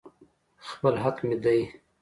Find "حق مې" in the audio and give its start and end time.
1.03-1.35